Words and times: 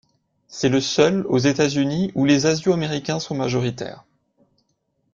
C'est 0.47 0.69
le 0.69 0.81
seul 0.81 1.27
aux 1.27 1.37
États-Unis 1.37 2.11
où 2.15 2.25
les 2.25 2.47
Asio-Américains 2.47 3.19
sont 3.19 3.35
majoritaires. 3.35 4.03